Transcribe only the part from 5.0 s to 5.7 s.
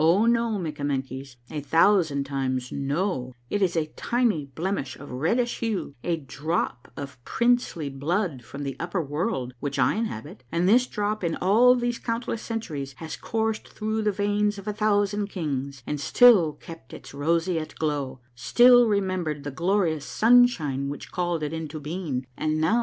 reddish